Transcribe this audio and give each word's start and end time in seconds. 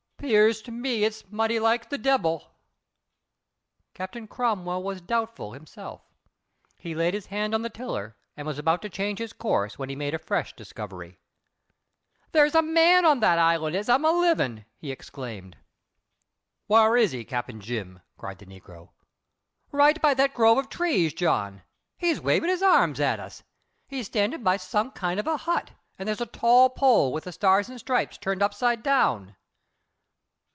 "'Pears 0.23 0.61
to 0.61 0.71
me 0.71 1.03
it's 1.03 1.27
mighty 1.31 1.59
like 1.59 1.89
de 1.89 1.97
debbil." 1.97 2.51
Captain 3.95 4.27
Cromwell 4.27 4.83
was 4.83 5.01
doubtful 5.01 5.53
himself. 5.53 6.03
He 6.77 6.93
laid 6.93 7.15
his 7.15 7.25
hand 7.25 7.55
on 7.55 7.63
the 7.63 7.71
tiller 7.71 8.15
and 8.37 8.45
was 8.45 8.59
about 8.59 8.83
to 8.83 8.89
change 8.89 9.17
his 9.17 9.33
course 9.33 9.79
when 9.79 9.89
he 9.89 9.95
made 9.95 10.13
a 10.13 10.19
fresh 10.19 10.55
discovery. 10.55 11.17
"There's 12.33 12.53
a 12.53 12.61
man 12.61 13.03
on 13.03 13.19
that 13.21 13.39
island, 13.39 13.75
as 13.75 13.89
I'm 13.89 14.05
a 14.05 14.11
livin'," 14.11 14.65
he 14.77 14.91
exclaimed. 14.91 15.57
"Whar 16.67 16.95
is 16.97 17.13
he, 17.13 17.25
Cap. 17.25 17.49
Jim?" 17.57 18.01
cried 18.19 18.37
the 18.37 18.45
negro. 18.45 18.89
"Right 19.71 19.99
by 20.03 20.13
that 20.13 20.35
grove 20.35 20.59
of 20.59 20.69
trees, 20.69 21.15
John. 21.15 21.63
He's 21.97 22.21
waving 22.21 22.49
his 22.51 22.61
arms 22.61 22.99
at 22.99 23.19
us. 23.19 23.41
He's 23.87 24.05
standing 24.05 24.43
by 24.43 24.57
some 24.57 24.91
kind 24.91 25.19
of 25.19 25.25
a 25.25 25.37
hut 25.37 25.71
and 25.97 26.07
there's 26.07 26.21
a 26.21 26.27
tall 26.27 26.69
pole 26.69 27.11
with 27.11 27.23
the 27.23 27.31
stars 27.31 27.69
and 27.69 27.79
stripes 27.79 28.19
turned 28.19 28.43
upside 28.43 28.83
down." 28.83 29.35